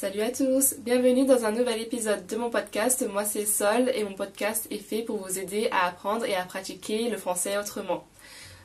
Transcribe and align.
Salut 0.00 0.20
à 0.20 0.30
tous, 0.30 0.76
bienvenue 0.78 1.26
dans 1.26 1.44
un 1.44 1.50
nouvel 1.50 1.82
épisode 1.82 2.24
de 2.28 2.36
mon 2.36 2.50
podcast. 2.50 3.04
Moi 3.12 3.24
c'est 3.24 3.44
Sol 3.44 3.90
et 3.96 4.04
mon 4.04 4.14
podcast 4.14 4.68
est 4.70 4.78
fait 4.78 5.02
pour 5.02 5.16
vous 5.16 5.40
aider 5.40 5.68
à 5.72 5.88
apprendre 5.88 6.24
et 6.24 6.36
à 6.36 6.44
pratiquer 6.44 7.10
le 7.10 7.16
français 7.16 7.58
autrement. 7.58 8.06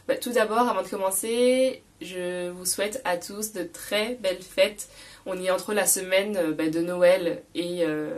Bah, 0.07 0.15
tout 0.15 0.31
d'abord, 0.31 0.69
avant 0.69 0.83
de 0.83 0.87
commencer, 0.87 1.81
je 2.01 2.51
vous 2.51 2.65
souhaite 2.65 3.01
à 3.03 3.17
tous 3.17 3.51
de 3.51 3.63
très 3.63 4.13
belles 4.21 4.43
fêtes. 4.43 4.89
On 5.25 5.35
y 5.35 5.47
est 5.47 5.49
entre 5.49 5.73
la 5.73 5.87
semaine 5.87 6.37
euh, 6.37 6.51
bah, 6.51 6.69
de 6.69 6.81
Noël 6.81 7.41
et 7.55 7.79
euh, 7.81 8.11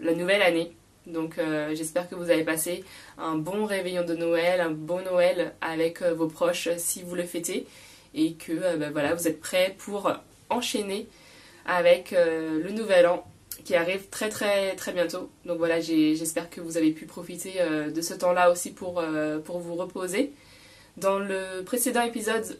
la 0.00 0.14
nouvelle 0.14 0.42
année. 0.42 0.72
Donc 1.06 1.38
euh, 1.38 1.72
j'espère 1.76 2.08
que 2.08 2.16
vous 2.16 2.30
avez 2.30 2.42
passé 2.42 2.82
un 3.16 3.36
bon 3.36 3.64
réveillon 3.64 4.04
de 4.04 4.16
Noël, 4.16 4.60
un 4.60 4.72
bon 4.72 5.02
Noël 5.02 5.54
avec 5.60 6.02
vos 6.02 6.26
proches 6.26 6.70
si 6.78 7.04
vous 7.04 7.14
le 7.14 7.22
fêtez 7.22 7.64
et 8.12 8.32
que 8.32 8.76
bah, 8.76 8.90
voilà, 8.90 9.14
vous 9.14 9.28
êtes 9.28 9.40
prêts 9.40 9.76
pour 9.78 10.10
enchaîner 10.50 11.06
avec 11.66 12.12
le 12.12 12.70
nouvel 12.70 13.06
an 13.06 13.26
qui 13.64 13.74
arrive 13.74 14.08
très 14.08 14.28
très 14.28 14.74
très 14.76 14.92
bientôt. 14.92 15.30
Donc 15.44 15.58
voilà, 15.58 15.80
j'espère 15.80 16.48
que 16.48 16.60
vous 16.60 16.76
avez 16.76 16.92
pu 16.92 17.06
profiter 17.06 17.54
de 17.92 18.00
ce 18.00 18.14
temps-là 18.14 18.50
aussi 18.50 18.72
pour, 18.72 19.02
pour 19.44 19.58
vous 19.58 19.74
reposer. 19.74 20.32
Dans 20.96 21.18
le 21.18 21.62
précédent 21.64 22.02
épisode 22.02 22.58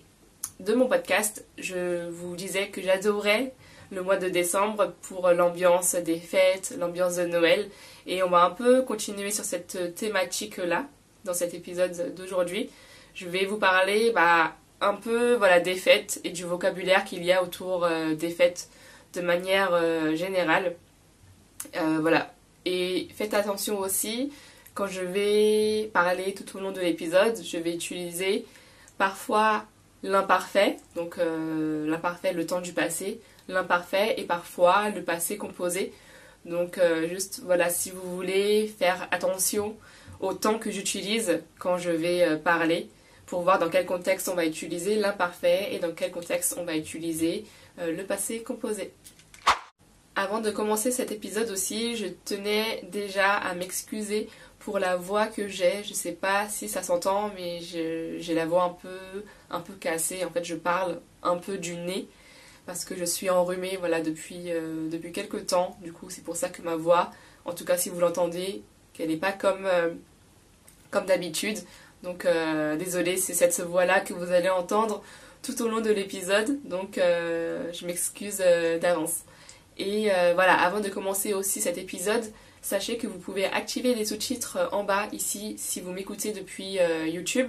de 0.61 0.75
mon 0.75 0.89
podcast, 0.89 1.45
je 1.59 2.09
vous 2.11 2.37
disais 2.37 2.69
que 2.69 2.83
j'adorais 2.83 3.55
le 3.91 4.03
mois 4.03 4.17
de 4.17 4.29
décembre 4.29 4.95
pour 5.03 5.29
l'ambiance 5.31 5.95
des 5.95 6.19
fêtes, 6.19 6.75
l'ambiance 6.79 7.17
de 7.17 7.25
Noël. 7.25 7.69
Et 8.07 8.23
on 8.23 8.29
va 8.29 8.45
un 8.45 8.51
peu 8.51 8.83
continuer 8.83 9.31
sur 9.31 9.45
cette 9.45 9.95
thématique-là 9.95 10.87
dans 11.25 11.35
cet 11.35 11.55
épisode 11.55 12.15
d'aujourd'hui. 12.15 12.71
Je 13.15 13.27
vais 13.27 13.45
vous 13.45 13.59
parler 13.59 14.13
bah, 14.15 14.55
un 14.81 14.95
peu 14.95 15.35
voilà, 15.35 15.61
des 15.61 15.75
fêtes 15.75 16.21
et 16.25 16.31
du 16.31 16.45
vocabulaire 16.45 17.05
qu'il 17.05 17.25
y 17.25 17.33
a 17.33 17.43
autour 17.43 17.85
euh, 17.85 18.15
des 18.15 18.31
fêtes 18.31 18.69
de 19.17 19.23
manière 19.23 19.71
euh, 19.73 20.15
générale. 20.15 20.77
Euh, 21.77 21.99
voilà. 22.01 22.33
Et 22.65 23.09
faites 23.15 23.35
attention 23.35 23.79
aussi 23.79 24.33
quand 24.75 24.87
je 24.87 25.01
vais 25.01 25.91
parler 25.93 26.35
tout 26.35 26.57
au 26.57 26.61
long 26.61 26.71
de 26.71 26.81
l'épisode, 26.81 27.43
je 27.43 27.57
vais 27.57 27.75
utiliser 27.75 28.45
parfois 28.99 29.65
l'imparfait, 30.03 30.77
donc 30.95 31.19
euh, 31.19 31.89
l'imparfait, 31.89 32.35
le 32.35 32.45
temps 32.45 32.61
du 32.61 32.73
passé, 32.73 33.21
l'imparfait 33.49 34.15
et 34.19 34.25
parfois 34.25 34.91
le 34.91 35.03
passé 35.03 35.39
composé. 35.39 35.93
Donc 36.45 36.79
juste 37.09 37.41
voilà, 37.45 37.71
si 37.71 37.91
vous 37.91 38.15
voulez 38.15 38.73
faire 38.79 39.09
attention 39.11 39.75
au 40.21 40.33
temps 40.33 40.61
que 40.61 40.71
j'utilise 40.71 41.41
quand 41.59 41.77
je 41.77 41.91
vais 41.91 42.37
parler, 42.37 42.89
pour 43.27 43.43
voir 43.43 43.59
dans 43.59 43.69
quel 43.69 43.85
contexte 43.85 44.29
on 44.29 44.35
va 44.37 44.47
utiliser 44.47 44.95
l'imparfait 44.95 45.75
et 45.75 45.81
dans 45.81 45.91
quel 45.91 46.13
contexte 46.13 46.55
on 46.57 46.65
va 46.65 46.77
utiliser 46.77 47.47
le 47.79 48.03
passé 48.05 48.45
composé. 48.45 48.93
Avant 50.19 50.41
de 50.41 50.51
commencer 50.51 50.91
cet 50.93 51.13
épisode 51.13 51.51
aussi, 51.51 51.95
je 51.95 52.07
tenais 52.07 52.83
déjà 52.91 53.35
à 53.35 53.55
m'excuser 53.55 54.31
pour 54.61 54.79
la 54.79 54.97
voix 54.97 55.27
que 55.27 55.47
j'ai. 55.47 55.85
Je 55.85 55.93
sais 55.93 56.13
pas 56.13 56.49
si 56.49 56.71
ça 56.71 56.83
s'entend, 56.83 57.31
mais 57.37 57.61
j'ai 57.61 58.35
la 58.35 58.47
voix 58.47 58.65
un 58.65 58.71
peu, 58.71 59.25
un 59.51 59.61
peu 59.61 59.75
cassée. 59.75 60.25
En 60.25 60.31
fait, 60.31 60.43
je 60.43 60.55
parle 60.55 61.03
un 61.23 61.37
peu 61.37 61.59
du 61.59 61.77
nez 61.77 62.09
parce 62.65 62.87
que 62.87 62.97
je 62.97 63.05
suis 63.05 63.29
enrhumée 63.29 63.77
voilà, 63.79 64.01
depuis, 64.01 64.51
euh, 64.51 64.89
depuis 64.89 65.13
quelques 65.13 65.49
temps. 65.49 65.77
Du 65.83 65.93
coup, 65.93 66.09
c'est 66.09 66.25
pour 66.25 66.35
ça 66.35 66.49
que 66.49 66.63
ma 66.63 66.77
voix, 66.77 67.11
en 67.45 67.53
tout 67.53 67.67
cas 67.67 67.77
si 67.77 67.91
vous 67.91 68.01
l'entendez, 68.01 68.63
qu'elle 68.95 69.11
n'est 69.11 69.19
pas 69.19 69.33
comme, 69.33 69.67
euh, 69.67 69.91
comme 70.91 71.05
d'habitude. 71.05 71.59
Donc, 72.03 72.25
euh, 72.25 72.77
désolée, 72.77 73.19
c'est 73.19 73.35
cette 73.35 73.61
voix-là 73.61 74.01
que 74.01 74.15
vous 74.15 74.33
allez 74.33 74.49
entendre 74.49 75.03
tout 75.43 75.61
au 75.61 75.69
long 75.69 75.83
de 75.83 75.91
l'épisode. 75.91 76.59
Donc, 76.65 76.97
je 76.97 77.87
m'excuse 77.87 78.39
d'avance. 78.81 79.25
Et 79.79 80.09
voilà, 80.35 80.55
avant 80.55 80.81
de 80.81 80.89
commencer 80.89 81.35
aussi 81.35 81.61
cet 81.61 81.77
épisode, 81.77 82.25
sachez 82.67 82.97
que 82.97 83.07
vous 83.07 83.19
pouvez 83.19 83.45
activer 83.45 83.95
les 83.95 84.05
sous-titres 84.05 84.69
en 84.73 84.83
bas 84.83 85.07
ici 85.13 85.55
si 85.57 85.81
vous 85.81 85.93
m'écoutez 85.93 86.33
depuis 86.33 86.81
euh, 86.81 87.07
YouTube. 87.07 87.49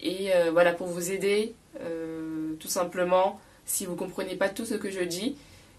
Et 0.00 0.32
euh, 0.32 0.52
voilà, 0.52 0.72
pour 0.72 0.86
vous 0.86 1.10
aider, 1.10 1.54
euh, 1.80 2.54
tout 2.60 2.68
simplement, 2.68 3.40
si 3.66 3.84
vous 3.84 3.94
ne 3.94 3.98
comprenez 3.98 4.36
pas 4.36 4.48
tout 4.48 4.64
ce 4.64 4.74
que 4.74 4.90
je 4.90 5.00
dis, 5.00 5.36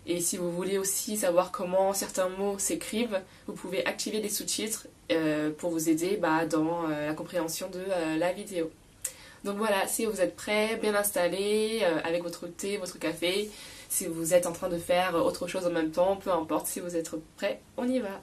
et 0.07 0.19
si 0.19 0.35
vous 0.35 0.51
voulez 0.51 0.77
aussi 0.77 1.15
savoir 1.15 1.51
comment 1.51 1.93
certains 1.93 2.27
mots 2.27 2.59
s'écrivent, 2.59 3.21
vous 3.47 3.53
pouvez 3.53 3.85
activer 3.85 4.19
les 4.19 4.29
sous-titres 4.29 4.87
pour 5.57 5.71
vous 5.71 5.89
aider 5.89 6.17
bah, 6.17 6.45
dans 6.45 6.87
la 6.87 7.13
compréhension 7.13 7.69
de 7.69 7.81
la 8.19 8.31
vidéo. 8.31 8.69
Donc 9.43 9.57
voilà, 9.57 9.87
si 9.87 10.05
vous 10.05 10.21
êtes 10.21 10.35
prêts, 10.35 10.77
bien 10.79 10.93
installés, 10.93 11.83
avec 12.03 12.21
votre 12.21 12.45
thé, 12.45 12.77
votre 12.77 12.99
café, 12.99 13.49
si 13.95 14.07
vous 14.07 14.33
êtes 14.33 14.45
en 14.45 14.51
train 14.51 14.67
de 14.67 14.77
faire 14.77 15.15
autre 15.15 15.47
chose 15.47 15.65
en 15.65 15.71
même 15.71 15.91
temps, 15.91 16.17
peu 16.17 16.29
importe, 16.29 16.67
si 16.67 16.81
vous 16.81 16.97
êtes 16.97 17.09
prêts, 17.37 17.61
on 17.77 17.87
y 17.87 17.99
va. 17.99 18.21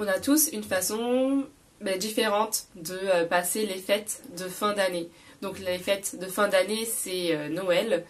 on 0.00 0.06
a 0.06 0.20
tous 0.20 0.48
une 0.52 0.62
façon 0.62 1.44
ben, 1.80 1.98
différente 1.98 2.66
de 2.76 2.94
euh, 2.94 3.24
passer 3.24 3.66
les 3.66 3.78
fêtes 3.78 4.22
de 4.38 4.44
fin 4.44 4.72
d'année. 4.72 5.10
Donc 5.42 5.58
les 5.58 5.78
fêtes 5.78 6.16
de 6.20 6.26
fin 6.26 6.48
d'année, 6.48 6.84
c'est 6.84 7.34
euh, 7.34 7.48
Noël 7.48 8.04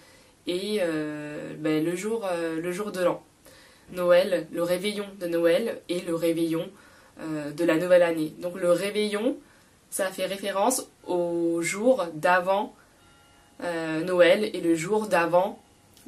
et 0.47 0.81
euh, 0.83 1.55
ben, 1.59 1.83
le, 1.83 1.97
jour, 1.97 2.29
le 2.31 2.73
jour 2.73 2.93
de 2.93 3.03
l'an. 3.03 3.23
Noël, 3.93 4.47
le 4.53 4.63
réveillon 4.63 5.07
de 5.19 5.27
Noël 5.29 5.81
et 5.89 6.01
le 6.01 6.15
réveillon 6.15 6.69
de 7.21 7.65
la 7.65 7.77
nouvelle 7.77 8.03
année. 8.03 8.35
Donc 8.39 8.55
le 8.57 8.71
réveillon, 8.71 9.37
ça 9.91 10.11
fait 10.11 10.27
référence 10.27 10.89
au 11.07 11.63
jour 11.63 12.07
d'avant 12.15 12.75
Noël 13.61 14.51
et 14.55 14.61
le 14.61 14.75
jour 14.77 15.09
d'avant 15.09 15.59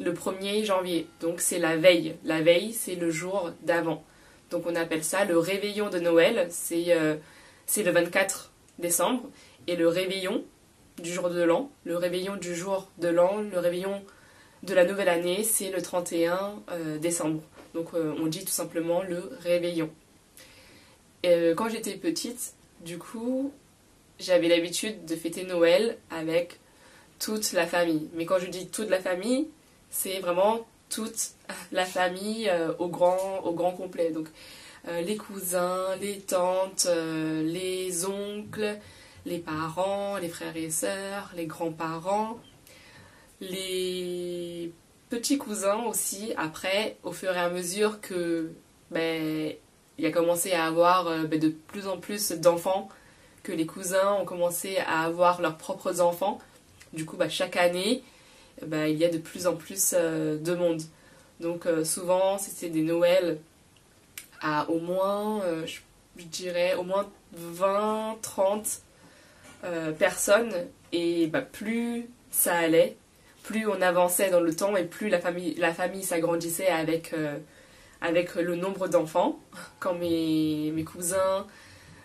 le 0.00 0.12
1er 0.12 0.64
janvier. 0.64 1.06
Donc 1.20 1.40
c'est 1.40 1.58
la 1.58 1.76
veille. 1.76 2.16
La 2.24 2.40
veille, 2.40 2.72
c'est 2.72 2.94
le 2.94 3.10
jour 3.10 3.50
d'avant. 3.62 4.02
Donc 4.50 4.64
on 4.66 4.74
appelle 4.74 5.04
ça 5.04 5.24
le 5.24 5.38
réveillon 5.38 5.90
de 5.90 5.98
Noël, 5.98 6.48
euh, 6.72 7.16
c'est 7.66 7.82
le 7.82 7.90
24 7.90 8.50
décembre. 8.78 9.22
Et 9.66 9.76
le 9.76 9.86
réveillon 9.88 10.42
du 11.00 11.12
jour 11.12 11.30
de 11.30 11.42
l'an, 11.42 11.70
le 11.84 11.96
réveillon 11.96 12.36
du 12.36 12.54
jour 12.54 12.90
de 12.98 13.08
l'an, 13.08 13.40
le 13.40 13.58
réveillon 13.58 14.02
de 14.62 14.74
la 14.74 14.84
nouvelle 14.84 15.08
année, 15.08 15.44
c'est 15.44 15.70
le 15.70 15.80
31 15.80 16.62
euh, 16.72 16.98
décembre. 16.98 17.42
Donc 17.74 17.88
euh, 17.94 18.14
on 18.20 18.26
dit 18.26 18.44
tout 18.44 18.50
simplement 18.50 19.02
le 19.02 19.30
réveillon. 19.42 19.90
Et, 21.22 21.52
quand 21.56 21.68
j'étais 21.68 21.94
petite, 21.96 22.54
du 22.80 22.98
coup, 22.98 23.52
j'avais 24.20 24.48
l'habitude 24.48 25.04
de 25.04 25.16
fêter 25.16 25.44
Noël 25.44 25.96
avec 26.10 26.60
toute 27.18 27.52
la 27.52 27.66
famille. 27.66 28.08
Mais 28.14 28.26
quand 28.26 28.38
je 28.38 28.46
dis 28.46 28.68
toute 28.68 28.90
la 28.90 29.00
famille, 29.00 29.48
c'est 29.90 30.20
vraiment 30.20 30.66
toute 30.88 31.32
la 31.72 31.84
famille 31.84 32.48
euh, 32.48 32.72
au, 32.78 32.88
grand, 32.88 33.40
au 33.44 33.52
grand 33.52 33.72
complet. 33.72 34.10
Donc 34.10 34.28
euh, 34.88 35.00
les 35.02 35.16
cousins, 35.16 35.96
les 36.00 36.18
tantes, 36.20 36.86
euh, 36.88 37.42
les 37.42 38.04
oncles, 38.06 38.78
les 39.26 39.38
parents, 39.38 40.16
les 40.18 40.28
frères 40.28 40.56
et 40.56 40.70
sœurs, 40.70 41.30
les 41.36 41.46
grands-parents, 41.46 42.38
les 43.40 44.72
petits 45.08 45.38
cousins 45.38 45.84
aussi. 45.84 46.32
Après, 46.36 46.96
au 47.02 47.12
fur 47.12 47.32
et 47.32 47.38
à 47.38 47.50
mesure 47.50 48.00
que 48.00 48.50
ben, 48.90 49.52
il 49.98 50.06
a 50.06 50.10
commencé 50.10 50.52
à 50.52 50.66
avoir 50.66 51.26
ben, 51.26 51.38
de 51.38 51.48
plus 51.48 51.86
en 51.86 51.98
plus 51.98 52.32
d'enfants, 52.32 52.88
que 53.42 53.52
les 53.52 53.66
cousins 53.66 54.14
ont 54.20 54.24
commencé 54.24 54.78
à 54.86 55.02
avoir 55.02 55.40
leurs 55.40 55.56
propres 55.56 56.00
enfants. 56.00 56.38
Du 56.92 57.04
coup, 57.04 57.16
ben, 57.16 57.28
chaque 57.28 57.56
année, 57.56 58.02
ben, 58.66 58.86
il 58.86 58.98
y 58.98 59.04
a 59.04 59.08
de 59.08 59.18
plus 59.18 59.46
en 59.46 59.56
plus 59.56 59.94
de 59.94 60.54
monde. 60.54 60.82
Donc 61.40 61.66
euh, 61.66 61.84
souvent, 61.84 62.38
c'était 62.38 62.68
des 62.68 62.82
Noëls 62.82 63.38
à 64.42 64.68
au 64.70 64.78
moins, 64.78 65.42
euh, 65.42 65.66
je, 65.66 65.80
dirais, 66.24 66.74
au 66.74 66.82
moins 66.82 67.08
20, 67.32 68.18
30 68.22 68.80
euh, 69.64 69.92
personnes. 69.92 70.54
Et 70.92 71.26
bah, 71.26 71.40
plus 71.40 72.08
ça 72.30 72.56
allait, 72.56 72.96
plus 73.42 73.66
on 73.66 73.80
avançait 73.80 74.30
dans 74.30 74.40
le 74.40 74.54
temps 74.54 74.76
et 74.76 74.84
plus 74.84 75.08
la 75.08 75.18
famille, 75.18 75.54
la 75.54 75.72
famille 75.72 76.04
s'agrandissait 76.04 76.68
avec, 76.68 77.14
avec 78.00 78.34
le 78.36 78.54
nombre 78.54 78.86
d'enfants. 78.86 79.40
Quand 79.80 79.94
mes, 79.94 80.70
mes 80.72 80.84
cousins, 80.84 81.46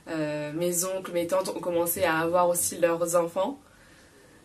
mes 0.08 0.86
oncles, 0.86 1.12
mes 1.12 1.28
tantes 1.28 1.50
ont 1.50 1.60
commencé 1.60 2.04
à 2.04 2.20
avoir 2.20 2.48
aussi 2.50 2.78
leurs 2.78 3.16
enfants, 3.16 3.60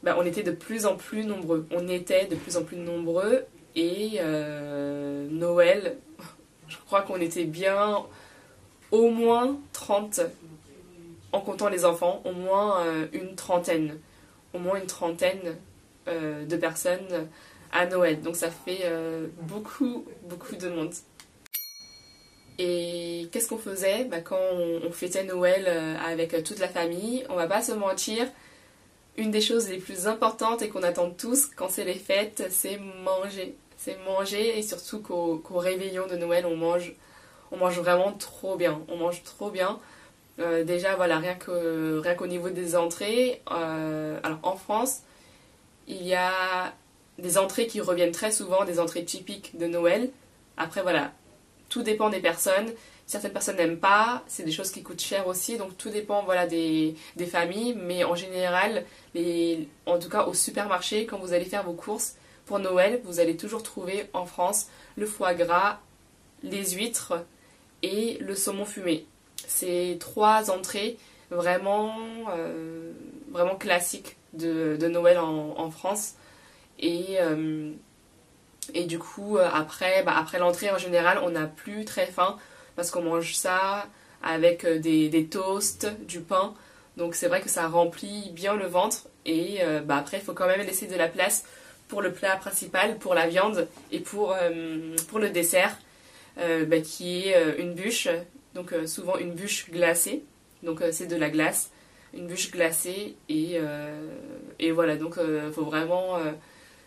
bah, 0.02 0.16
on 0.18 0.24
était 0.24 0.42
de 0.42 0.52
plus 0.52 0.86
en 0.86 0.96
plus 0.96 1.24
nombreux. 1.24 1.66
On 1.70 1.86
était 1.88 2.26
de 2.26 2.34
plus 2.34 2.56
en 2.56 2.64
plus 2.64 2.78
nombreux 2.78 3.44
et 3.76 4.18
euh, 4.20 5.28
Noël, 5.30 5.98
je 6.68 6.76
crois 6.86 7.02
qu'on 7.02 7.20
était 7.20 7.44
bien 7.44 7.98
au 8.90 9.10
moins 9.10 9.58
30, 9.72 10.20
en 11.32 11.40
comptant 11.40 11.68
les 11.68 11.84
enfants, 11.84 12.22
au 12.24 12.32
moins 12.32 12.84
euh, 12.84 13.06
une 13.12 13.34
trentaine. 13.34 13.98
Au 14.54 14.58
moins 14.58 14.80
une 14.80 14.86
trentaine 14.86 15.56
euh, 16.08 16.44
de 16.44 16.56
personnes 16.56 17.28
à 17.70 17.86
Noël. 17.86 18.20
Donc 18.22 18.36
ça 18.36 18.50
fait 18.50 18.90
beaucoup, 19.42 20.06
beaucoup 20.24 20.56
de 20.56 20.68
monde. 20.68 20.92
Et 22.62 23.28
qu'est-ce 23.32 23.48
qu'on 23.48 23.58
faisait? 23.58 24.04
Bah, 24.04 24.20
Quand 24.20 24.36
on, 24.36 24.92
fêtait 24.92 25.24
Noël 25.24 25.66
avec 26.06 26.44
toute 26.44 26.58
la 26.58 26.68
famille, 26.68 27.24
on 27.30 27.34
va 27.34 27.46
pas 27.46 27.62
se 27.62 27.72
mentir, 27.72 28.26
une 29.16 29.30
des 29.30 29.40
choses 29.40 29.68
les 29.68 29.78
plus 29.78 30.06
importantes 30.06 30.62
et 30.62 30.68
qu'on 30.68 30.82
attend 30.82 31.10
tous 31.10 31.46
quand 31.56 31.70
c'est 31.70 31.84
les 31.84 31.94
fêtes, 31.94 32.46
c'est 32.50 32.78
manger. 33.04 33.54
C'est 33.76 33.96
manger 34.04 34.58
et 34.58 34.62
surtout 34.62 35.00
qu'au 35.00 35.58
réveillon 35.58 36.06
de 36.06 36.16
Noël, 36.16 36.44
on 36.44 36.56
mange, 36.56 36.92
on 37.50 37.56
mange 37.56 37.78
vraiment 37.78 38.12
trop 38.12 38.56
bien. 38.56 38.82
On 38.88 38.96
mange 38.96 39.22
trop 39.22 39.50
bien. 39.50 39.78
Euh, 40.38 40.64
déjà, 40.64 40.96
voilà, 40.96 41.18
rien 41.18 41.34
qu'au 41.34 42.26
niveau 42.26 42.50
des 42.50 42.76
entrées. 42.76 43.40
Euh, 43.50 44.18
alors 44.22 44.38
en 44.42 44.56
France, 44.56 45.00
il 45.88 46.02
y 46.02 46.14
a 46.14 46.74
des 47.18 47.38
entrées 47.38 47.66
qui 47.66 47.80
reviennent 47.80 48.12
très 48.12 48.32
souvent, 48.32 48.64
des 48.64 48.80
entrées 48.80 49.04
typiques 49.04 49.58
de 49.58 49.66
Noël. 49.66 50.10
Après, 50.56 50.82
voilà, 50.82 51.12
tout 51.70 51.82
dépend 51.82 52.10
des 52.10 52.20
personnes. 52.20 52.70
Certaines 53.06 53.32
personnes 53.32 53.56
n'aiment 53.56 53.80
pas, 53.80 54.22
c'est 54.26 54.44
des 54.44 54.52
choses 54.52 54.70
qui 54.70 54.82
coûtent 54.82 55.00
cher 55.00 55.26
aussi, 55.26 55.56
donc 55.56 55.76
tout 55.78 55.88
dépend 55.88 56.22
voilà, 56.24 56.46
des, 56.46 56.94
familles. 57.30 57.74
Mais 57.74 58.04
en 58.04 58.14
général, 58.14 58.84
en 59.86 59.98
tout 59.98 60.10
cas 60.10 60.26
au 60.26 60.34
supermarché, 60.34 61.06
quand 61.06 61.18
vous 61.18 61.32
allez 61.32 61.46
faire 61.46 61.64
vos 61.64 61.72
courses 61.72 62.16
pour 62.44 62.58
Noël, 62.58 63.00
vous 63.04 63.18
allez 63.18 63.36
toujours 63.36 63.62
trouver 63.62 64.08
en 64.12 64.26
France 64.26 64.68
le 64.96 65.06
foie 65.06 65.34
gras, 65.34 65.80
les 66.42 66.72
huîtres 66.72 67.24
et 67.82 68.18
le 68.20 68.34
saumon 68.34 68.64
fumé. 68.64 69.06
C'est 69.46 69.96
trois 69.98 70.50
entrées 70.50 70.98
vraiment, 71.30 71.96
euh, 72.30 72.92
vraiment 73.30 73.56
classiques 73.56 74.16
de, 74.34 74.76
Noël 74.86 75.18
en, 75.18 75.70
France. 75.70 76.14
Et, 76.78 77.20
euh, 77.20 77.72
et 78.74 78.84
du 78.84 78.98
coup, 78.98 79.38
euh, 79.38 79.48
après, 79.52 80.02
bah, 80.02 80.14
après 80.16 80.38
l'entrée 80.38 80.70
en 80.70 80.78
général, 80.78 81.18
on 81.22 81.30
n'a 81.30 81.46
plus 81.46 81.84
très 81.84 82.06
faim 82.06 82.36
parce 82.76 82.90
qu'on 82.90 83.02
mange 83.02 83.34
ça 83.34 83.86
avec 84.22 84.66
des, 84.66 85.28
toasts, 85.30 85.88
du 86.06 86.20
pain. 86.20 86.54
Donc 86.96 87.14
c'est 87.14 87.28
vrai 87.28 87.40
que 87.40 87.48
ça 87.48 87.68
remplit 87.68 88.30
bien 88.32 88.54
le 88.54 88.66
ventre. 88.66 89.08
Et 89.26 89.60
bah, 89.84 89.96
après, 89.96 90.18
il 90.18 90.22
faut 90.22 90.32
quand 90.32 90.46
même 90.46 90.60
laisser 90.60 90.86
de 90.86 90.96
la 90.96 91.08
place 91.08 91.44
pour 91.88 92.02
le 92.02 92.12
plat 92.12 92.36
principal, 92.36 92.98
pour 92.98 93.14
la 93.14 93.26
viande 93.26 93.68
et 93.92 94.00
pour, 94.00 94.36
pour 95.08 95.18
le 95.18 95.30
dessert, 95.30 95.76
bah, 96.36 96.80
qui 96.82 97.28
est 97.28 97.58
une 97.58 97.74
bûche 97.74 98.08
donc 98.54 98.72
euh, 98.72 98.86
souvent 98.86 99.16
une 99.18 99.32
bûche 99.32 99.70
glacée. 99.70 100.22
Donc 100.62 100.82
euh, 100.82 100.90
c'est 100.92 101.06
de 101.06 101.16
la 101.16 101.30
glace, 101.30 101.70
une 102.14 102.26
bûche 102.26 102.50
glacée 102.50 103.16
et, 103.28 103.52
euh, 103.54 104.08
et 104.58 104.72
voilà. 104.72 104.96
Donc 104.96 105.16
il 105.18 105.52
faut 105.52 105.64
vraiment 105.64 106.18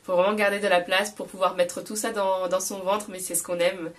faut 0.03 0.13
vraiment 0.13 0.33
garder 0.33 0.59
de 0.59 0.67
la 0.67 0.81
place 0.81 1.11
pour 1.11 1.27
pouvoir 1.27 1.55
mettre 1.55 1.83
tout 1.83 1.95
ça 1.95 2.11
dans, 2.11 2.59
son 2.59 2.79
ventre, 2.79 3.05
mais 3.09 3.19
c'est 3.19 3.35
ce 3.35 3.43
qu'on 3.43 3.59
aime 3.59 3.91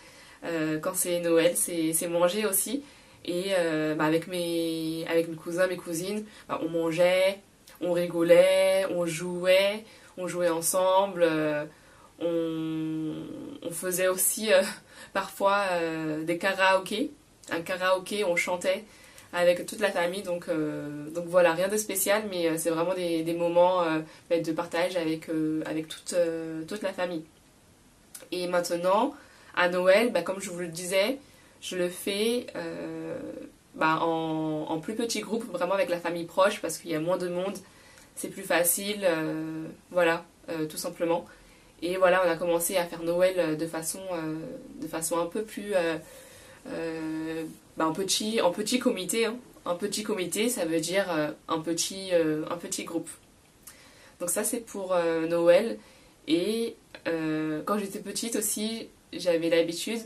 quand 0.83 0.95
c'est 0.95 1.21
Noël, 1.21 1.57
c'est 1.57 2.09
manger 2.09 2.45
aussi. 2.47 2.85
Et 3.25 3.53
bah, 3.97 4.05
avec, 4.05 4.27
mes, 4.27 5.07
avec 5.09 5.29
mes 5.29 5.37
cousins, 5.37 5.67
mes 5.67 5.79
cousines, 5.79 6.27
bah, 6.47 6.61
on 6.63 6.69
mangeait, 6.69 7.41
on 7.81 7.93
rigolait, 7.93 8.87
on 8.91 9.07
jouait, 9.07 9.85
on 10.19 10.29
jouait 10.29 10.51
ensemble, 10.51 11.27
on, 12.21 13.15
on, 13.63 13.71
faisait 13.71 14.09
aussi 14.09 14.51
parfois 15.15 15.65
des 16.23 16.37
karaokés 16.37 17.11
un 17.51 17.61
karaoké, 17.61 18.25
on 18.25 18.37
chantait 18.37 18.85
avec 19.35 19.67
toute 19.67 19.81
la 19.81 19.91
famille. 19.91 20.23
Donc, 20.23 20.49
euh, 20.49 21.11
donc 21.11 21.27
voilà, 21.27 21.53
rien 21.53 21.69
de 21.69 21.77
spécial, 21.77 22.23
mais 22.31 22.49
euh, 22.49 22.55
c'est 22.57 22.71
vraiment 22.71 22.95
des, 22.95 23.35
moments 23.35 23.83
euh, 23.83 24.01
bah, 24.31 24.39
de 24.39 24.53
partage 24.53 24.97
avec, 24.97 25.29
avec 25.67 25.89
toute, 25.89 26.15
toute 26.69 26.83
la 26.83 26.93
famille. 26.93 27.25
Et 28.31 28.47
maintenant, 28.47 29.15
à 29.57 29.69
Noël, 29.69 30.13
bah, 30.13 30.23
comme 30.23 30.41
je 30.41 30.51
vous 30.51 30.61
le 30.61 30.69
disais, 30.69 31.19
je 31.61 31.77
le 31.77 31.89
fais 31.89 32.47
bah, 33.75 33.99
en, 34.01 34.67
en, 34.69 34.79
plus 34.79 34.95
petit 34.95 35.21
groupe, 35.21 35.45
vraiment 35.53 35.75
avec 35.75 35.91
la 35.91 35.99
famille 35.99 36.25
proche, 36.25 36.63
parce 36.63 36.79
qu'il 36.79 36.93
y 36.93 36.95
a 36.95 37.01
moins 37.01 37.19
de 37.19 37.29
monde, 37.29 37.57
c'est 38.15 38.29
plus 38.29 38.43
facile, 38.43 39.07
voilà, 39.91 40.25
tout 40.69 40.77
simplement. 40.77 41.27
Et 41.83 41.97
voilà, 41.97 42.23
on 42.25 42.31
a 42.31 42.37
commencé 42.37 42.77
à 42.77 42.85
faire 42.85 43.03
Noël 43.03 43.57
de 43.57 43.67
façon, 43.67 44.01
de 44.81 44.87
façon 44.87 45.19
un 45.19 45.27
peu 45.27 45.43
plus 45.43 45.75
bah, 47.77 47.87
en, 47.87 47.93
petit, 47.93 48.41
en 48.41 48.51
petit 48.51 48.79
comité. 48.79 49.27
Hein. 49.27 49.37
Un 49.67 49.77
petit 49.77 50.03
comité, 50.03 50.49
ça 50.49 50.65
veut 50.65 50.81
dire 50.81 51.11
euh, 51.11 51.31
un, 51.49 51.61
petit, 51.61 52.11
euh, 52.13 52.45
un 52.51 52.57
petit 52.57 52.85
groupe. 52.85 53.09
Donc 54.21 54.31
ça, 54.31 54.45
c'est 54.45 54.61
pour 54.61 54.95
Noël. 55.29 55.79
Et 56.29 56.77
quand 57.05 57.79
j'étais 57.79 57.99
petite 57.99 58.37
aussi, 58.37 58.89
j'avais 59.13 59.51
l'habitude 59.51 60.01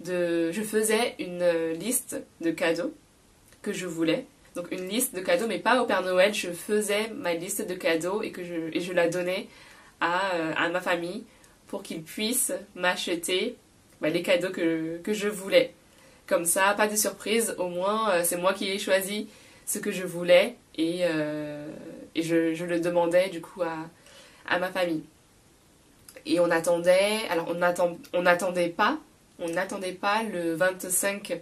de... 0.00 0.50
Je 0.50 0.62
faisais 0.62 1.14
une 1.20 1.72
liste 1.78 2.20
de 2.40 2.50
cadeaux 2.50 2.92
que 3.62 3.72
je 3.72 3.86
voulais. 3.86 4.26
Donc 4.56 4.72
une 4.72 4.88
liste 4.88 5.14
de 5.14 5.20
cadeaux, 5.20 5.46
mais 5.46 5.60
pas 5.60 5.80
au 5.80 5.86
Père 5.86 6.02
Noël. 6.02 6.34
Je 6.34 6.50
faisais 6.50 7.08
ma 7.14 7.34
liste 7.34 7.66
de 7.66 7.74
cadeaux 7.74 8.20
et, 8.20 8.32
que 8.32 8.42
je, 8.42 8.76
et 8.76 8.80
je 8.80 8.92
la 8.92 9.08
donnais 9.08 9.46
à, 10.00 10.18
à 10.56 10.68
ma 10.68 10.80
famille 10.80 11.24
pour 11.68 11.84
qu'ils 11.84 12.02
puissent 12.02 12.52
m'acheter 12.74 13.56
bah, 14.00 14.08
les 14.08 14.22
cadeaux 14.22 14.50
que, 14.50 15.00
je 15.06 15.28
voulais. 15.28 15.72
Comme 16.30 16.44
ça, 16.44 16.74
pas 16.74 16.86
de 16.86 16.94
surprise, 16.94 17.56
au 17.58 17.66
moins 17.66 18.12
euh, 18.12 18.20
c'est 18.22 18.36
moi 18.36 18.54
qui 18.54 18.70
ai 18.70 18.78
choisi 18.78 19.28
ce 19.66 19.80
que 19.80 19.90
je 19.90 20.04
voulais 20.04 20.54
et, 20.76 21.00
euh, 21.02 21.66
et 22.14 22.22
je, 22.22 22.64
le 22.64 22.78
demandais 22.78 23.30
du 23.30 23.40
coup 23.40 23.62
à, 23.62 23.78
à 24.48 24.60
ma 24.60 24.68
famille. 24.68 25.02
Et 26.26 26.38
on 26.38 26.48
attendait, 26.52 27.18
alors 27.30 27.48
on 28.12 28.22
n'attendait 28.22 28.68
pas, 28.68 28.98
on 29.40 29.48
n'attendait 29.48 29.90
pas 29.90 30.22
le 30.22 30.54
25 30.54 31.40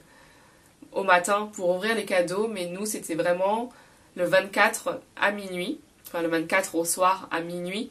au 0.93 1.05
matin 1.05 1.50
pour 1.52 1.69
ouvrir 1.69 1.94
les 1.94 2.06
cadeaux, 2.06 2.49
mais 2.49 2.64
nous 2.64 2.87
c'était 2.87 3.14
vraiment 3.14 3.70
le 4.17 4.25
24 4.25 5.02
à 5.20 5.32
minuit, 5.32 5.81
enfin 6.06 6.23
le 6.23 6.29
24 6.29 6.75
au 6.76 6.87
soir 6.87 7.29
à 7.31 7.43
minuit, 7.43 7.90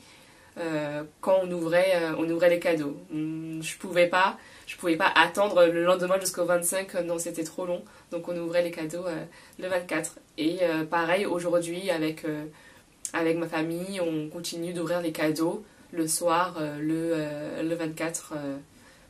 euh, 0.57 1.03
quand 1.21 1.39
on 1.43 1.51
ouvrait, 1.51 1.93
on 2.17 2.29
ouvrait 2.29 2.49
les 2.49 2.59
cadeaux. 2.59 2.97
Hum, 3.11 3.61
je 3.61 3.77
pouvais 3.77 4.07
pas, 4.07 4.37
je 4.67 4.75
pouvais 4.75 4.97
pas 4.97 5.11
attendre 5.15 5.65
le 5.65 5.83
lendemain 5.85 6.19
jusqu'au 6.19 6.43
25, 6.45 6.95
euh, 6.95 7.01
non, 7.01 7.17
c'était 7.17 7.45
trop 7.45 7.65
long. 7.65 7.83
Donc 8.11 8.27
on 8.27 8.37
ouvrait 8.37 8.63
les 8.63 8.71
cadeaux 8.71 9.05
euh, 9.07 9.23
le 9.59 9.67
24. 9.67 10.19
Et 10.37 10.57
euh, 10.61 10.83
pareil, 10.83 11.25
aujourd'hui, 11.25 11.89
avec, 11.89 12.25
avec 13.13 13.37
ma 13.37 13.47
famille, 13.47 14.01
on 14.01 14.29
continue 14.29 14.73
d'ouvrir 14.73 15.01
les 15.01 15.13
cadeaux 15.13 15.63
le 15.93 16.05
soir, 16.05 16.57
le, 16.79 17.15
le 17.63 17.75
24, 17.75 18.33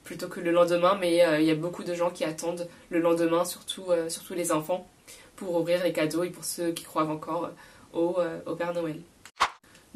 plutôt 0.03 0.27
que 0.27 0.39
le 0.39 0.51
lendemain. 0.51 0.95
Mais 1.01 1.23
il 1.39 1.45
y 1.45 1.51
a 1.51 1.55
beaucoup 1.55 1.83
de 1.83 1.95
gens 1.95 2.11
qui 2.11 2.23
attendent 2.23 2.67
le 2.91 2.99
lendemain, 2.99 3.43
surtout, 3.45 3.87
surtout 4.09 4.35
les 4.35 4.51
enfants, 4.51 4.87
pour 5.35 5.55
ouvrir 5.55 5.83
les 5.83 5.91
cadeaux 5.91 6.23
et 6.23 6.29
pour 6.29 6.45
ceux 6.45 6.71
qui 6.71 6.83
croient 6.83 7.07
encore 7.07 7.49
au, 7.93 8.17
au 8.45 8.55
Père 8.55 8.73
Noël. 8.73 9.01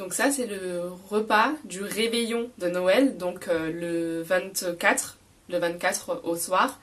Donc 0.02 0.16
ça, 0.16 0.32
c'est 0.32 0.48
le 0.48 0.82
repas 1.12 1.52
du 1.64 1.84
réveillon 1.84 2.50
de 2.58 2.68
Noël, 2.70 3.18
donc 3.18 3.46
le 3.48 4.24
24 4.24 5.20
le 5.52 5.60
24 5.60 6.22
au 6.24 6.36
soir. 6.36 6.80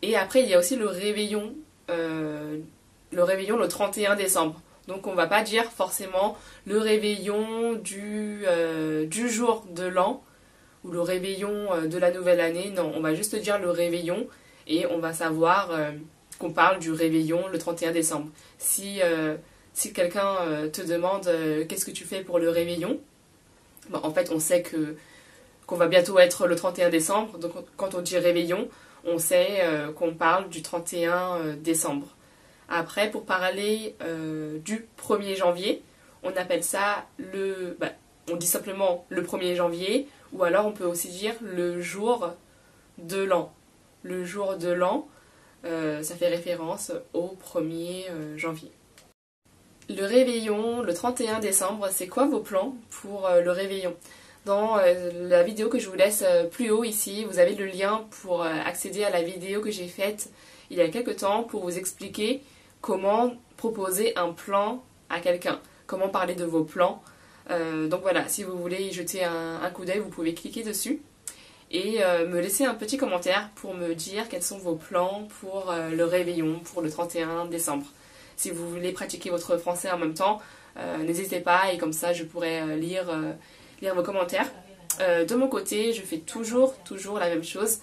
Et 0.00 0.16
après, 0.16 0.42
il 0.42 0.48
y 0.48 0.54
a 0.54 0.58
aussi 0.58 0.76
le 0.76 0.86
réveillon, 0.86 1.54
euh, 1.90 2.58
le 3.10 3.22
réveillon 3.22 3.58
le 3.58 3.68
31 3.68 4.16
décembre. 4.16 4.60
Donc 4.88 5.06
on 5.06 5.14
va 5.14 5.26
pas 5.26 5.42
dire 5.42 5.64
forcément 5.70 6.38
le 6.66 6.78
réveillon 6.78 7.74
du, 7.74 8.44
euh, 8.46 9.06
du 9.06 9.28
jour 9.28 9.66
de 9.70 9.84
l'an 9.84 10.24
ou 10.84 10.90
le 10.90 11.00
réveillon 11.00 11.72
euh, 11.72 11.86
de 11.86 11.98
la 11.98 12.10
nouvelle 12.10 12.40
année. 12.40 12.72
Non, 12.74 12.92
on 12.96 13.00
va 13.00 13.14
juste 13.14 13.36
dire 13.36 13.58
le 13.58 13.70
réveillon 13.70 14.26
et 14.66 14.86
on 14.86 14.98
va 14.98 15.12
savoir 15.12 15.70
qu'on 16.38 16.52
parle 16.52 16.78
du 16.78 16.92
réveillon 16.92 17.48
le 17.48 17.58
31 17.58 17.90
décembre. 17.90 18.28
Si, 18.58 19.00
si 19.74 19.92
quelqu'un 19.92 20.36
te 20.72 20.82
demande 20.82 21.30
qu'est-ce 21.68 21.84
que 21.84 21.90
tu 21.90 22.04
fais 22.04 22.22
pour 22.22 22.38
le 22.38 22.48
réveillon, 22.50 23.00
bah, 23.90 24.00
en 24.02 24.12
fait 24.12 24.30
on 24.30 24.38
sait 24.38 24.62
que 24.62 24.96
qu'on 25.66 25.76
va 25.76 25.86
bientôt 25.86 26.18
être 26.18 26.46
le 26.46 26.56
31 26.56 26.90
décembre. 26.90 27.38
Donc 27.38 27.52
quand 27.76 27.94
on 27.94 28.00
dit 28.00 28.18
réveillon, 28.18 28.68
on 29.04 29.18
sait 29.18 29.60
euh, 29.62 29.92
qu'on 29.92 30.14
parle 30.14 30.48
du 30.48 30.62
31 30.62 31.36
euh, 31.36 31.56
décembre. 31.56 32.08
Après, 32.68 33.10
pour 33.10 33.24
parler 33.24 33.94
euh, 34.02 34.58
du 34.58 34.86
1er 34.98 35.36
janvier, 35.36 35.82
on 36.22 36.30
appelle 36.36 36.64
ça 36.64 37.06
le... 37.18 37.76
Bah, 37.78 37.88
on 38.30 38.36
dit 38.36 38.46
simplement 38.46 39.04
le 39.08 39.22
1er 39.22 39.56
janvier, 39.56 40.08
ou 40.32 40.44
alors 40.44 40.66
on 40.66 40.72
peut 40.72 40.84
aussi 40.84 41.08
dire 41.08 41.34
le 41.42 41.80
jour 41.80 42.30
de 42.98 43.20
l'an. 43.22 43.52
Le 44.04 44.24
jour 44.24 44.56
de 44.56 44.68
l'an, 44.68 45.08
ça 45.64 46.14
fait 46.16 46.28
référence 46.28 46.92
au 47.14 47.36
1er 47.52 48.36
janvier. 48.36 48.70
Le 49.88 50.04
réveillon, 50.04 50.82
le 50.82 50.94
31 50.94 51.40
décembre, 51.40 51.88
c'est 51.90 52.06
quoi 52.06 52.26
vos 52.26 52.40
plans 52.40 52.74
pour 52.90 53.28
le 53.28 53.50
réveillon? 53.50 53.94
Dans 54.44 54.76
euh, 54.78 55.28
la 55.28 55.44
vidéo 55.44 55.68
que 55.68 55.78
je 55.78 55.88
vous 55.88 55.94
laisse 55.94 56.24
euh, 56.26 56.44
plus 56.44 56.70
haut 56.70 56.82
ici, 56.82 57.24
vous 57.24 57.38
avez 57.38 57.54
le 57.54 57.66
lien 57.66 58.04
pour 58.22 58.42
euh, 58.42 58.50
accéder 58.66 59.04
à 59.04 59.10
la 59.10 59.22
vidéo 59.22 59.60
que 59.60 59.70
j'ai 59.70 59.86
faite 59.86 60.30
il 60.70 60.78
y 60.78 60.80
a 60.80 60.88
quelques 60.88 61.16
temps 61.16 61.44
pour 61.44 61.62
vous 61.62 61.78
expliquer 61.78 62.42
comment 62.80 63.34
proposer 63.56 64.16
un 64.16 64.32
plan 64.32 64.82
à 65.10 65.20
quelqu'un, 65.20 65.60
comment 65.86 66.08
parler 66.08 66.34
de 66.34 66.44
vos 66.44 66.64
plans. 66.64 67.02
donc 67.50 68.00
voilà, 68.00 68.26
si 68.26 68.42
vous 68.42 68.56
voulez 68.56 68.80
y 68.80 68.92
jeter 68.92 69.22
un, 69.22 69.68
coup 69.74 69.84
d'œil, 69.84 69.98
vous 69.98 70.08
pouvez 70.08 70.32
cliquer 70.32 70.62
dessus 70.62 71.02
et 71.70 71.98
me 72.26 72.40
laisser 72.40 72.64
un 72.64 72.72
petit 72.72 72.96
commentaire 72.96 73.50
pour 73.54 73.74
me 73.74 73.94
dire 73.94 74.30
quels 74.30 74.42
sont 74.42 74.56
vos 74.56 74.76
plans 74.76 75.28
pour 75.40 75.74
le 75.74 76.04
réveillon, 76.04 76.60
pour 76.60 76.80
le 76.80 76.90
31 76.90 77.44
décembre. 77.44 77.84
Si 78.36 78.50
vous 78.50 78.68
voulez 78.70 78.92
pratiquer 78.92 79.30
votre 79.30 79.56
français 79.56 79.90
en 79.90 79.98
même 79.98 80.14
temps, 80.14 80.40
N'hésitez 81.00 81.40
pas 81.40 81.72
et 81.72 81.78
comme 81.78 81.92
ça 81.92 82.12
je 82.12 82.24
pourrai 82.24 82.78
lire, 82.78 83.04
lire 83.82 83.94
vos 83.94 84.02
commentaires. 84.02 84.50
de 85.00 85.34
mon 85.34 85.48
côté, 85.48 85.92
je 85.92 86.00
fais 86.00 86.18
toujours, 86.18 86.74
toujours 86.84 87.18
la 87.18 87.28
même 87.28 87.44
chose. 87.44 87.80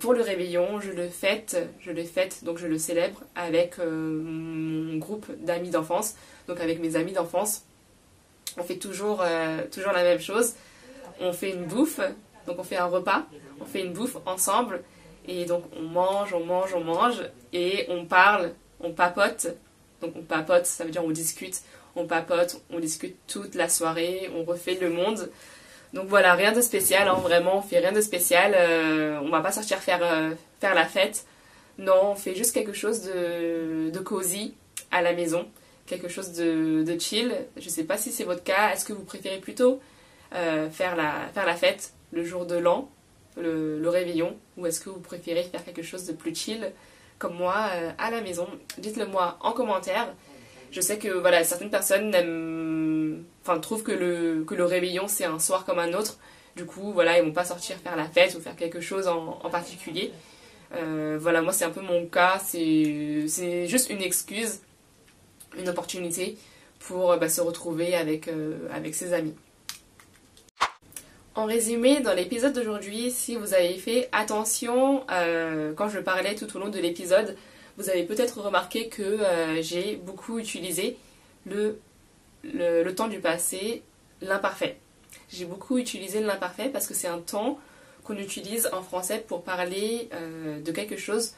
pour 0.00 0.12
le 0.12 0.20
réveillon, 0.20 0.80
je 0.80 0.90
le 0.90 1.08
fête, 1.08 1.56
je 1.80 1.90
le 1.90 2.04
fête, 2.04 2.44
donc 2.44 2.58
je 2.58 2.66
le 2.66 2.76
célèbre 2.78 3.22
avec 3.34 3.78
mon 3.78 4.98
groupe 4.98 5.26
d'amis 5.40 5.70
d'enfance, 5.70 6.16
donc 6.48 6.60
avec 6.60 6.80
mes 6.80 6.96
amis 6.96 7.12
d'enfance. 7.12 7.64
On 8.58 8.62
fait 8.62 8.76
toujours, 8.76 9.24
toujours 9.70 9.92
la 9.92 10.02
même 10.02 10.20
chose. 10.20 10.52
On 11.20 11.32
fait 11.32 11.50
une 11.50 11.64
bouffe, 11.64 12.00
donc 12.46 12.58
on 12.58 12.62
fait 12.62 12.76
un 12.76 12.86
repas, 12.86 13.24
on 13.60 13.64
fait 13.64 13.80
une 13.80 13.92
bouffe 13.92 14.16
ensemble 14.26 14.82
et 15.26 15.44
donc 15.44 15.64
on 15.78 15.82
mange, 15.82 16.34
on 16.34 16.44
mange, 16.44 16.74
on 16.74 16.84
mange 16.84 17.22
et 17.52 17.86
on 17.88 18.04
parle, 18.04 18.52
on 18.82 18.92
papote. 18.92 19.48
Donc 20.00 20.14
on 20.16 20.22
papote, 20.22 20.66
ça 20.66 20.84
veut 20.84 20.90
dire 20.90 21.04
on 21.04 21.10
discute, 21.10 21.60
on 21.96 22.06
papote, 22.06 22.60
on 22.70 22.80
discute 22.80 23.16
toute 23.26 23.54
la 23.54 23.68
soirée, 23.68 24.30
on 24.36 24.44
refait 24.44 24.78
le 24.80 24.90
monde. 24.90 25.30
Donc 25.92 26.06
voilà, 26.08 26.34
rien 26.34 26.52
de 26.52 26.60
spécial, 26.60 27.06
hein, 27.06 27.18
vraiment, 27.22 27.58
on 27.58 27.62
fait 27.62 27.78
rien 27.78 27.92
de 27.92 28.00
spécial. 28.00 28.54
Euh, 28.56 29.20
on 29.22 29.28
va 29.28 29.40
pas 29.40 29.52
sortir 29.52 29.78
faire, 29.78 30.00
euh, 30.02 30.30
faire 30.60 30.74
la 30.74 30.86
fête. 30.86 31.26
Non, 31.78 32.12
on 32.12 32.14
fait 32.14 32.34
juste 32.34 32.52
quelque 32.52 32.72
chose 32.72 33.02
de, 33.02 33.90
de 33.90 33.98
cosy 33.98 34.54
à 34.90 35.02
la 35.02 35.12
maison, 35.12 35.46
quelque 35.86 36.08
chose 36.08 36.32
de, 36.32 36.82
de 36.82 36.98
chill. 36.98 37.34
Je 37.56 37.68
sais 37.68 37.84
pas 37.84 37.98
si 37.98 38.10
c'est 38.10 38.24
votre 38.24 38.42
cas. 38.42 38.72
Est-ce 38.72 38.84
que 38.84 38.92
vous 38.92 39.04
préférez 39.04 39.38
plutôt 39.38 39.80
euh, 40.34 40.70
faire, 40.70 40.96
la, 40.96 41.28
faire 41.34 41.46
la 41.46 41.56
fête 41.56 41.92
le 42.12 42.24
jour 42.24 42.46
de 42.46 42.56
l'an 42.56 42.88
le, 43.36 43.88
réveillon 43.88 44.36
ou 44.56 44.66
est-ce 44.66 44.80
que 44.80 44.90
vous 44.90 45.00
préférez 45.00 45.42
faire 45.44 45.64
quelque 45.64 45.82
chose 45.82 46.04
de 46.06 46.12
plus 46.12 46.34
chill? 46.34 46.72
Comme 47.22 47.36
moi 47.36 47.68
euh, 47.74 47.92
à 47.98 48.10
la 48.10 48.20
maison 48.20 48.48
Dites-le 48.78 49.06
moi 49.06 49.38
en 49.40 49.52
commentaire. 49.52 50.12
Je 50.72 50.80
sais 50.80 50.98
que 50.98 51.08
voilà, 51.08 51.44
certaines 51.44 51.70
personnes 51.70 52.10
enfin, 53.42 53.60
trouvent 53.60 53.84
que 53.84 53.92
le, 53.92 54.44
que 54.44 54.54
le 54.54 54.64
réveillon 54.64 55.06
c'est 55.06 55.24
un 55.24 55.38
soir 55.38 55.64
comme 55.64 55.78
un 55.78 55.92
autre. 55.92 56.18
Du 56.56 56.66
coup, 56.66 56.92
voilà, 56.92 57.18
ils 57.18 57.24
vont 57.24 57.32
pas 57.32 57.44
sortir 57.44 57.76
faire 57.76 57.96
la 57.96 58.04
fête 58.04 58.34
ou 58.34 58.40
faire 58.40 58.56
quelque 58.56 58.80
chose 58.80 59.06
en, 59.06 59.48
particulier. 59.50 60.12
Euh, 60.74 61.16
voilà, 61.20 61.42
moi 61.42 61.52
c'est 61.52 61.64
un 61.64 61.70
peu 61.70 61.80
mon 61.80 62.06
cas. 62.06 62.40
C'est 62.42 63.66
juste 63.68 63.88
une 63.90 64.02
excuse, 64.02 64.60
une 65.56 65.68
opportunité 65.68 66.36
pour 66.80 67.16
bah, 67.16 67.28
se 67.28 67.40
retrouver 67.40 67.94
avec, 67.94 68.26
euh, 68.26 68.68
avec 68.74 68.94
ses 68.94 69.12
amis. 69.12 69.36
En 71.34 71.46
résumé, 71.46 72.00
dans 72.00 72.12
l'épisode 72.12 72.52
d'aujourd'hui, 72.52 73.10
si 73.10 73.36
vous 73.36 73.54
avez 73.54 73.78
fait 73.78 74.10
attention 74.12 75.02
euh, 75.10 75.72
quand 75.72 75.88
je 75.88 75.98
parlais 75.98 76.34
tout 76.34 76.54
au 76.54 76.60
long 76.60 76.68
de 76.68 76.78
l'épisode, 76.78 77.38
vous 77.78 77.88
avez 77.88 78.02
peut-être 78.02 78.42
remarqué 78.42 78.88
que 78.88 79.02
euh, 79.02 79.62
j'ai 79.62 79.96
beaucoup 79.96 80.38
utilisé 80.38 80.98
le, 81.46 81.80
le, 82.44 82.94
temps 82.94 83.08
du 83.08 83.18
passé, 83.18 83.82
l'imparfait. 84.20 84.76
J'ai 85.30 85.46
beaucoup 85.46 85.78
utilisé 85.78 86.20
l'imparfait 86.20 86.68
parce 86.68 86.86
que 86.86 86.92
c'est 86.92 87.08
un 87.08 87.20
temps 87.20 87.58
qu'on 88.04 88.18
utilise 88.18 88.68
en 88.74 88.82
français 88.82 89.24
pour 89.26 89.42
parler 89.42 90.10
euh, 90.12 90.60
de 90.60 90.70
quelque 90.70 90.98
chose 90.98 91.32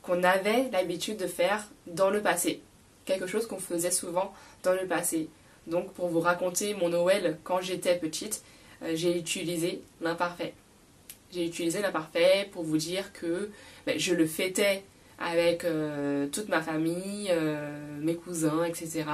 qu'on 0.00 0.22
avait 0.22 0.70
l'habitude 0.72 1.18
de 1.18 1.26
faire 1.26 1.68
dans 1.86 2.08
le 2.08 2.22
passé. 2.22 2.62
Quelque 3.04 3.26
chose 3.26 3.46
qu'on 3.46 3.58
faisait 3.58 3.90
souvent 3.90 4.32
dans 4.62 4.72
le 4.72 4.86
passé. 4.86 5.28
Donc 5.66 5.92
pour 5.92 6.08
vous 6.08 6.20
raconter 6.20 6.72
mon 6.72 6.88
Noël 6.88 7.36
quand 7.44 7.60
j'étais 7.60 7.96
petite, 7.96 8.42
j'ai 8.94 9.16
utilisé 9.16 9.80
l'imparfait. 10.00 10.54
J'ai 11.32 11.46
utilisé 11.46 11.80
l'imparfait 11.80 12.48
pour 12.52 12.62
vous 12.62 12.76
dire 12.76 13.12
que 13.12 13.50
ben, 13.86 13.98
je 13.98 14.14
le 14.14 14.26
fêtais 14.26 14.84
avec 15.18 15.64
euh, 15.64 16.26
toute 16.28 16.48
ma 16.48 16.60
famille, 16.60 17.28
euh, 17.30 17.76
mes 18.00 18.14
cousins, 18.14 18.64
etc. 18.64 19.04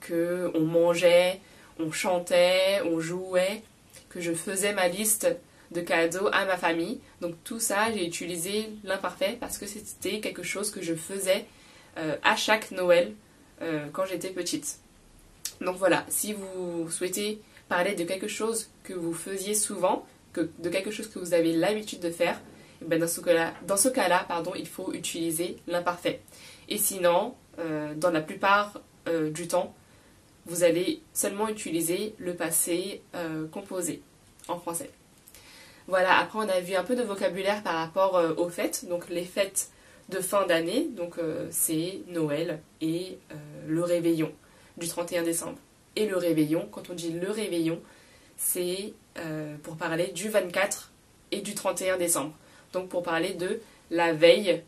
Que 0.00 0.50
on 0.54 0.60
mangeait, 0.60 1.40
on 1.78 1.90
chantait, 1.90 2.80
on 2.84 3.00
jouait, 3.00 3.62
que 4.08 4.20
je 4.20 4.32
faisais 4.32 4.72
ma 4.72 4.88
liste 4.88 5.28
de 5.70 5.80
cadeaux 5.80 6.28
à 6.32 6.44
ma 6.44 6.56
famille. 6.56 7.00
Donc 7.20 7.34
tout 7.44 7.60
ça, 7.60 7.92
j'ai 7.92 8.06
utilisé 8.06 8.70
l'imparfait 8.84 9.36
parce 9.40 9.58
que 9.58 9.66
c'était 9.66 10.20
quelque 10.20 10.42
chose 10.42 10.70
que 10.70 10.82
je 10.82 10.94
faisais 10.94 11.44
à 12.22 12.36
chaque 12.36 12.70
Noël 12.70 13.12
quand 13.92 14.06
j'étais 14.06 14.30
petite. 14.30 14.78
Donc 15.60 15.76
voilà, 15.76 16.04
si 16.08 16.32
vous 16.32 16.88
souhaitez 16.90 17.40
parler 17.68 17.94
de 17.94 18.04
quelque 18.04 18.28
chose 18.28 18.70
que 18.82 18.92
vous 18.92 19.12
faisiez 19.12 19.54
souvent, 19.54 20.06
que, 20.32 20.48
de 20.58 20.68
quelque 20.68 20.90
chose 20.90 21.08
que 21.08 21.18
vous 21.18 21.34
avez 21.34 21.52
l'habitude 21.52 22.00
de 22.00 22.10
faire, 22.10 22.40
eh 22.82 22.84
ben 22.84 23.00
dans 23.00 23.08
ce 23.76 23.88
cas-là, 23.88 24.24
pardon, 24.28 24.52
il 24.56 24.66
faut 24.66 24.92
utiliser 24.92 25.56
l'imparfait. 25.66 26.20
Et 26.68 26.78
sinon, 26.78 27.34
euh, 27.58 27.94
dans 27.94 28.10
la 28.10 28.20
plupart 28.20 28.80
euh, 29.08 29.30
du 29.30 29.48
temps, 29.48 29.74
vous 30.46 30.64
allez 30.64 31.02
seulement 31.12 31.48
utiliser 31.48 32.14
le 32.18 32.34
passé 32.34 33.02
euh, 33.14 33.46
composé 33.48 34.02
en 34.46 34.58
français. 34.58 34.90
Voilà, 35.88 36.18
après 36.18 36.38
on 36.38 36.48
a 36.48 36.60
vu 36.60 36.74
un 36.74 36.84
peu 36.84 36.96
de 36.96 37.02
vocabulaire 37.02 37.62
par 37.62 37.74
rapport 37.74 38.22
aux 38.36 38.48
fêtes, 38.50 38.86
donc 38.88 39.08
les 39.08 39.24
fêtes 39.24 39.70
de 40.10 40.20
fin 40.20 40.46
d'année, 40.46 40.86
donc 40.90 41.14
c'est 41.50 42.00
Noël 42.08 42.60
et 42.82 43.16
le 43.66 43.82
réveillon 43.82 44.30
du 44.76 44.86
31 44.86 45.22
décembre 45.22 45.56
et 45.98 46.06
le 46.06 46.16
réveillon. 46.16 46.68
Quand 46.70 46.90
on 46.90 46.94
dit 46.94 47.10
le 47.10 47.30
réveillon, 47.30 47.80
c'est 48.36 48.92
euh, 49.18 49.56
pour 49.64 49.76
parler 49.76 50.08
du 50.08 50.28
24 50.28 50.92
et 51.32 51.40
du 51.40 51.54
31 51.54 51.98
décembre. 51.98 52.32
Donc 52.72 52.88
pour 52.88 53.02
parler 53.02 53.34
de 53.34 53.60
la 53.90 54.12
veille 54.12 54.62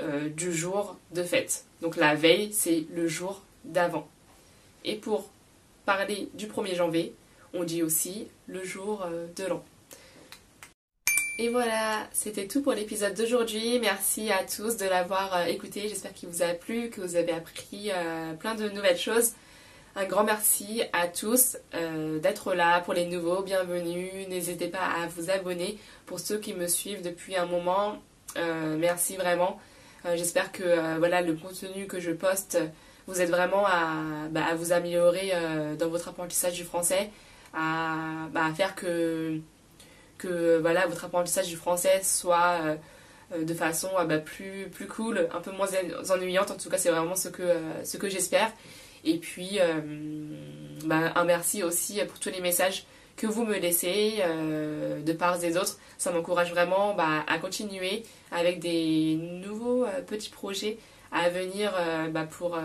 euh, 0.00 0.28
du 0.28 0.52
jour 0.52 0.98
de 1.14 1.22
fête. 1.22 1.64
Donc 1.80 1.96
la 1.96 2.14
veille, 2.16 2.52
c'est 2.52 2.86
le 2.92 3.06
jour 3.06 3.42
d'avant. 3.64 4.08
Et 4.84 4.96
pour 4.96 5.30
parler 5.86 6.28
du 6.34 6.48
1er 6.48 6.74
janvier, 6.74 7.14
on 7.54 7.62
dit 7.62 7.82
aussi 7.82 8.26
le 8.48 8.64
jour 8.64 9.04
euh, 9.04 9.26
de 9.36 9.44
l'an. 9.44 9.64
Et 11.40 11.50
voilà, 11.50 12.08
c'était 12.12 12.48
tout 12.48 12.62
pour 12.62 12.72
l'épisode 12.72 13.14
d'aujourd'hui. 13.14 13.78
Merci 13.78 14.32
à 14.32 14.42
tous 14.42 14.76
de 14.76 14.86
l'avoir 14.86 15.46
écouté. 15.46 15.88
J'espère 15.88 16.12
qu'il 16.12 16.28
vous 16.28 16.42
a 16.42 16.48
plu, 16.48 16.90
que 16.90 17.00
vous 17.00 17.14
avez 17.14 17.30
appris 17.30 17.92
plein 18.40 18.56
de 18.56 18.68
nouvelles 18.70 18.98
choses. 18.98 19.34
Un 19.98 20.04
grand 20.04 20.22
merci 20.22 20.84
à 20.92 21.08
tous 21.08 21.56
euh, 21.74 22.20
d'être 22.20 22.54
là 22.54 22.80
pour 22.82 22.94
les 22.94 23.04
nouveaux, 23.04 23.42
bienvenue. 23.42 24.26
N'hésitez 24.28 24.68
pas 24.68 24.78
à 24.78 25.08
vous 25.08 25.28
abonner 25.28 25.76
pour 26.06 26.20
ceux 26.20 26.38
qui 26.38 26.54
me 26.54 26.68
suivent 26.68 27.02
depuis 27.02 27.34
un 27.36 27.46
moment. 27.46 28.00
Euh, 28.36 28.76
merci 28.78 29.16
vraiment. 29.16 29.58
Euh, 30.06 30.16
j'espère 30.16 30.52
que 30.52 30.98
voilà 30.98 31.20
le 31.20 31.34
contenu 31.34 31.88
que 31.88 31.98
je 31.98 32.12
poste 32.12 32.60
vous 33.08 33.20
aide 33.20 33.30
vraiment 33.30 33.66
à, 33.66 34.28
bah, 34.30 34.54
vous 34.54 34.70
améliorer 34.70 35.32
dans 35.76 35.88
votre 35.88 36.06
apprentissage 36.06 36.52
du 36.52 36.62
français, 36.62 37.10
à, 37.52 38.28
bah, 38.32 38.52
faire 38.56 38.76
que, 38.76 39.40
voilà, 40.60 40.86
votre 40.86 41.06
apprentissage 41.06 41.48
du 41.48 41.56
français 41.56 42.02
soit 42.04 42.60
de 43.36 43.54
façon 43.54 43.88
bah, 44.06 44.18
plus, 44.18 44.68
plus 44.70 44.86
cool, 44.86 45.28
un 45.34 45.40
peu 45.40 45.50
moins 45.50 45.66
ennuyante. 46.08 46.52
En 46.52 46.56
tout 46.56 46.70
cas, 46.70 46.78
c'est 46.78 46.90
vraiment 46.90 47.16
ce 47.16 47.28
que, 47.30 47.42
ce 47.82 47.96
que 47.96 48.08
j'espère. 48.08 48.52
Et 49.04 49.18
puis, 49.18 49.58
euh, 49.60 49.80
bah, 50.84 51.12
un 51.14 51.24
merci 51.24 51.62
aussi 51.62 52.00
pour 52.08 52.18
tous 52.18 52.30
les 52.30 52.40
messages 52.40 52.84
que 53.16 53.26
vous 53.26 53.44
me 53.44 53.58
laissez 53.58 54.16
euh, 54.20 55.00
de 55.02 55.12
part 55.12 55.42
et 55.42 55.50
d'autres. 55.50 55.78
Ça 55.98 56.12
m'encourage 56.12 56.50
vraiment 56.50 56.94
bah, 56.94 57.24
à 57.26 57.38
continuer 57.38 58.04
avec 58.30 58.60
des 58.60 59.16
nouveaux 59.16 59.84
euh, 59.84 60.02
petits 60.02 60.30
projets 60.30 60.78
à 61.10 61.30
venir 61.30 61.72
bah, 62.10 62.24
pour, 62.24 62.58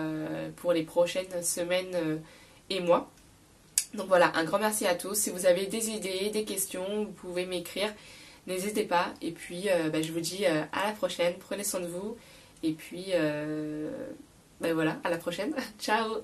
pour 0.58 0.74
les 0.74 0.84
prochaines 0.84 1.42
semaines 1.42 2.22
et 2.70 2.82
mois. 2.82 3.10
Donc 3.94 4.08
voilà, 4.10 4.34
un 4.36 4.44
grand 4.44 4.60
merci 4.60 4.86
à 4.86 4.96
tous. 4.96 5.16
Si 5.16 5.30
vous 5.30 5.46
avez 5.46 5.66
des 5.68 5.92
idées, 5.92 6.30
des 6.30 6.44
questions, 6.44 7.06
vous 7.06 7.12
pouvez 7.12 7.46
m'écrire. 7.46 7.88
N'hésitez 8.46 8.84
pas. 8.84 9.14
Et 9.22 9.32
puis, 9.32 9.70
je 9.94 10.12
vous 10.12 10.20
dis 10.20 10.46
à 10.46 10.88
la 10.88 10.92
prochaine. 10.92 11.36
Prenez 11.40 11.64
soin 11.64 11.80
de 11.80 11.88
vous. 11.88 12.18
Et 12.64 12.74
puis, 12.74 13.14
ben 14.62 14.74
voilà, 14.74 14.98
à 15.04 15.10
la 15.10 15.18
prochaine. 15.18 15.54
Ciao 15.80 16.24